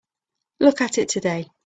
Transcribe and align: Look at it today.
Look 0.59 0.81
at 0.81 0.97
it 0.97 1.09
today. 1.09 1.51